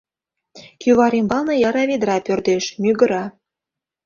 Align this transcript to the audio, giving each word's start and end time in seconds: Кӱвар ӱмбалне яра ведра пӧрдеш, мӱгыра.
Кӱвар 0.81 1.13
ӱмбалне 1.19 1.55
яра 1.67 1.83
ведра 1.89 2.17
пӧрдеш, 2.25 2.65
мӱгыра. 2.81 3.23